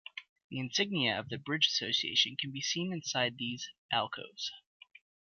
The 0.49 0.57
insignia 0.57 1.19
of 1.19 1.29
the 1.29 1.37
Bridge 1.37 1.67
Association 1.67 2.35
can 2.35 2.51
be 2.51 2.59
seen 2.59 2.91
inside 2.91 3.37
these 3.37 3.69
alcoves. 3.93 4.49